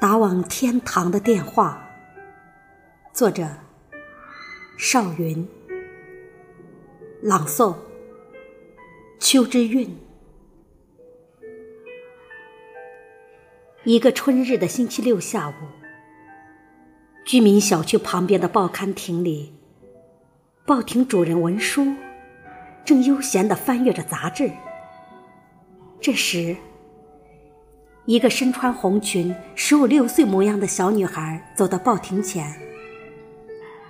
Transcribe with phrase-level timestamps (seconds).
[0.00, 1.90] 打往天堂的电话，
[3.12, 3.48] 作者：
[4.76, 5.44] 邵云，
[7.20, 7.74] 朗诵：
[9.18, 9.98] 秋之韵。
[13.82, 15.52] 一个春日的星期六下午，
[17.26, 19.52] 居民小区旁边的报刊亭里，
[20.64, 21.92] 报亭主人文书
[22.84, 24.52] 正悠闲地翻阅着杂志。
[26.00, 26.56] 这时，
[28.08, 32.58] 一个身穿红裙、十五六岁模样的小女孩走到报亭前，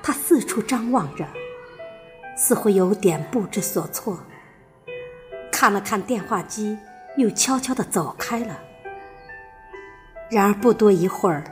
[0.03, 1.25] 她四处张望着，
[2.37, 4.19] 似乎有点不知所措。
[5.53, 6.77] 看了看电话机，
[7.17, 8.59] 又悄悄地走开了。
[10.29, 11.45] 然而不多一会儿，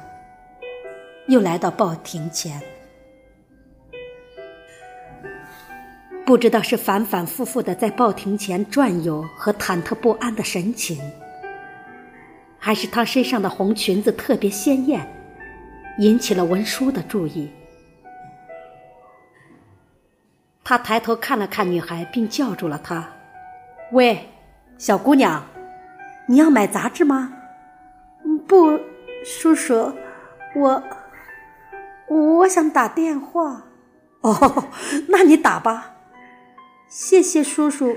[1.28, 2.60] 又来到报亭前，
[6.26, 10.98] 不知道是反反复复的在报亭前转悠和忐忑不安的神情。
[12.58, 15.06] 还是她身上的红裙子特别鲜艳，
[15.98, 17.50] 引起了文书的注意。
[20.68, 23.08] 他抬头看了看女孩，并叫住了她
[23.92, 24.28] ：“喂，
[24.78, 25.46] 小姑娘，
[26.26, 27.32] 你要买杂志吗
[28.48, 28.80] ？”“不，
[29.24, 29.92] 叔叔，
[30.56, 30.82] 我
[32.08, 33.66] 我想打电话。
[34.22, 34.64] ”“哦，
[35.06, 35.94] 那你打吧。
[36.90, 37.96] ”“谢谢叔叔。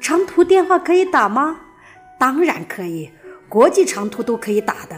[0.00, 1.60] 长途电话可以打吗
[2.18, 3.12] ？”“当然可以。”
[3.52, 4.96] 国际长途都可以打的。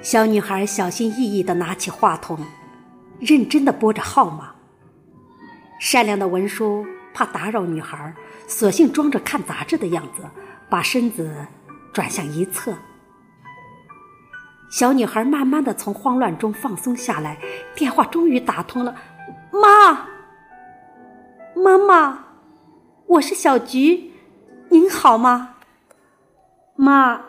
[0.00, 2.36] 小女孩小心翼翼地拿起话筒，
[3.20, 4.54] 认真地拨着号码。
[5.78, 8.12] 善良的文书怕打扰女孩，
[8.48, 10.24] 索性装着看杂志的样子，
[10.68, 11.32] 把身子
[11.92, 12.74] 转向一侧。
[14.68, 17.38] 小女孩慢慢地从慌乱中放松下来，
[17.76, 18.96] 电话终于打通了。
[19.52, 20.08] 妈，
[21.54, 22.24] 妈妈，
[23.06, 24.10] 我是小菊。
[24.68, 25.51] 您好吗，
[26.82, 27.20] 妈？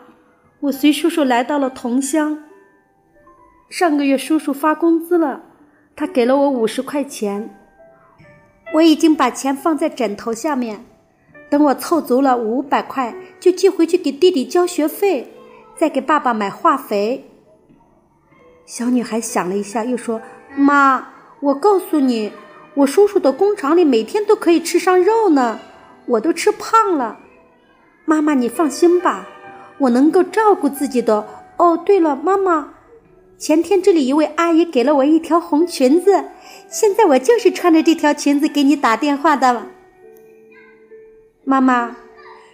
[0.58, 2.42] 我随叔叔来到了桐乡。
[3.68, 5.42] 上个月叔叔发工资了，
[5.94, 7.56] 他给了我五十块钱，
[8.72, 10.84] 我已经把钱放在枕头下面，
[11.48, 15.32] 等我凑足了五百块，就寄回去给弟弟交学费，
[15.76, 17.30] 再给爸爸买化肥。
[18.66, 20.20] 小女孩想了一下，又说
[20.56, 22.32] ：“妈，我告诉你，
[22.74, 25.60] 我叔叔的工厂里每天都可以吃上肉呢，
[26.06, 27.20] 我都吃胖了。”
[28.04, 29.28] 妈妈，你放心吧，
[29.78, 31.26] 我能够照顾自己的。
[31.56, 32.74] 哦，对了，妈妈，
[33.38, 36.24] 前天这里一位阿姨给了我一条红裙子，
[36.68, 39.66] 现在我就是穿着这条裙子给你打电话的。
[41.44, 41.96] 妈妈，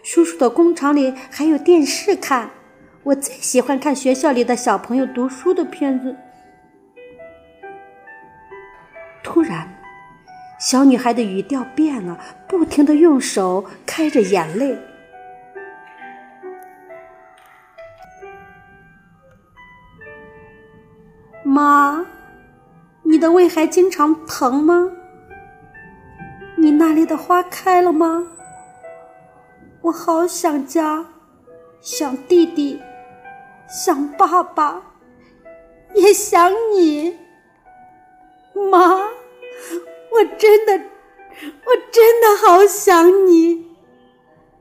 [0.03, 2.51] 叔叔的工厂里还有电视看，
[3.05, 6.17] 我最喜欢看学校里的小朋友读书的片子。
[9.23, 9.81] 突然，
[10.59, 14.77] 小女孩的语调变了，不停的用手开着眼泪。
[21.61, 22.07] 妈，
[23.03, 24.91] 你的胃还经常疼吗？
[26.57, 28.27] 你那里的花开了吗？
[29.83, 31.05] 我好想家，
[31.83, 32.81] 想弟弟，
[33.69, 34.81] 想爸爸，
[35.95, 37.15] 也想你。
[38.71, 38.95] 妈，
[40.13, 43.67] 我真的，我真的好想你，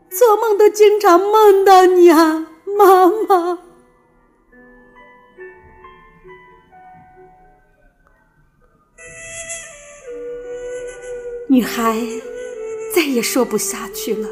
[0.10, 2.46] 做梦都经常梦到你啊，
[2.78, 3.69] 妈妈。
[11.52, 12.00] 女孩
[12.94, 14.30] 再也说不下去了。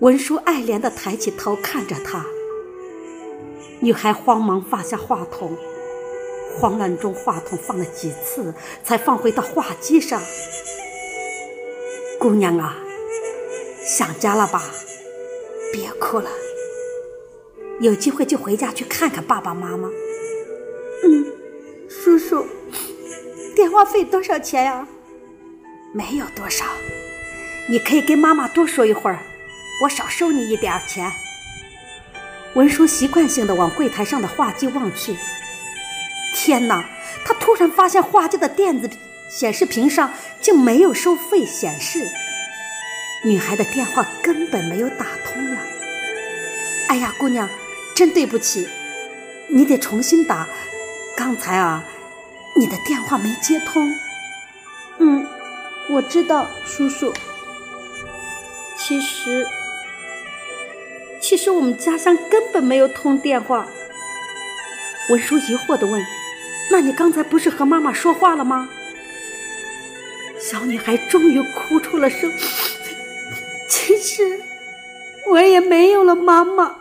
[0.00, 2.26] 文书爱怜的抬起头看着她，
[3.78, 5.56] 女孩慌忙放下话筒，
[6.56, 10.20] 慌乱中话筒放了几次，才放回到话机上。
[12.18, 12.76] 姑娘啊，
[13.80, 14.64] 想家了吧？
[15.72, 16.28] 别哭了，
[17.78, 19.88] 有机会就回家去看看爸爸妈妈。
[21.04, 21.26] 嗯，
[21.88, 22.44] 叔叔，
[23.54, 24.88] 电话费多少钱呀？
[25.92, 26.64] 没有多少，
[27.66, 29.20] 你可以跟妈妈多说一会儿，
[29.82, 31.10] 我少收你一点钱。
[32.54, 35.16] 文书习惯性的往柜台上的话机望去，
[36.34, 36.84] 天哪！
[37.24, 38.88] 他突然发现话机的电子
[39.30, 42.06] 显示屏上竟没有收费显示，
[43.24, 45.60] 女孩的电话根本没有打通呀！
[46.88, 47.48] 哎呀，姑娘，
[47.94, 48.68] 真对不起，
[49.48, 50.46] 你得重新打，
[51.16, 51.84] 刚才啊，
[52.56, 53.90] 你的电话没接通。
[54.98, 55.26] 嗯。
[55.90, 57.12] 我知道，叔叔。
[58.76, 59.46] 其实，
[61.20, 63.68] 其实我们家乡根本没有通电话。
[65.10, 66.04] 文叔疑惑的问
[66.70, 68.68] ：“那你刚才不是和妈妈说话了吗？”
[70.38, 72.30] 小女孩终于哭出了声
[73.68, 74.40] ：“其实，
[75.30, 76.76] 我也没有了妈妈。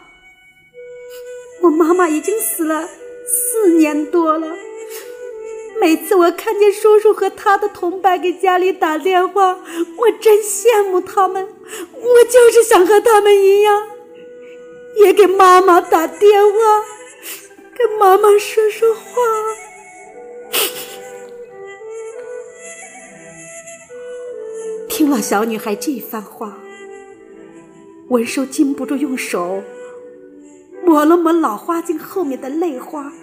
[1.62, 2.88] 我妈妈已经死了
[3.26, 4.56] 四年多了。
[5.80, 9.60] 每次我看见叔叔和他的同伴给家里打电话，
[9.98, 11.48] 我真羡慕他们。
[11.94, 13.88] 我就是想和他们一样，
[14.98, 16.58] 也给妈妈打电话，
[17.78, 19.02] 跟妈妈说说话。
[24.90, 26.58] 听了小女孩这番话，
[28.10, 29.62] 文叔禁不住用手
[30.84, 33.14] 抹了抹老花镜后面的泪花。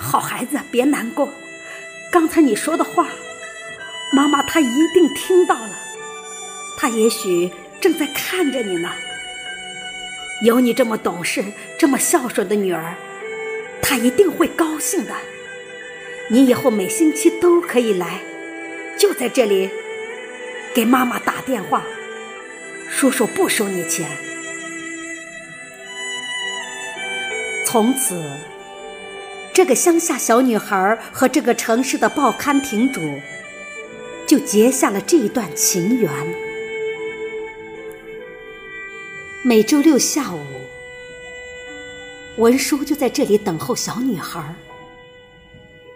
[0.00, 1.32] 好孩子，别难过。
[2.10, 3.06] 刚才你说的话，
[4.12, 5.78] 妈妈她一定听到了，
[6.78, 8.90] 她也许正在看着你呢。
[10.42, 11.44] 有你这么懂事、
[11.78, 12.94] 这么孝顺的女儿，
[13.82, 15.14] 她一定会高兴的。
[16.28, 18.20] 你以后每星期都可以来，
[18.98, 19.70] 就在这里
[20.74, 21.84] 给妈妈打电话。
[22.88, 24.10] 叔叔不收你钱。
[27.66, 28.20] 从此。
[29.60, 32.98] 这个乡下小女孩和这个城市的报刊亭主，
[34.26, 36.10] 就结下了这一段情缘。
[39.42, 40.40] 每周六下午，
[42.38, 44.54] 文叔就在这里等候小女孩，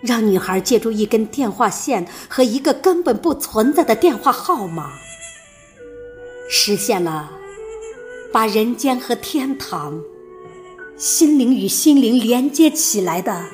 [0.03, 4.93] 让女孩借助一根电话线和一个根本不存在的电话号码，
[6.51, 7.33] 实现了
[8.31, 10.03] 把人间和天堂。
[10.97, 13.47] 心灵与心灵连接起来的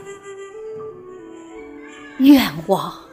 [2.21, 3.10] 愿望。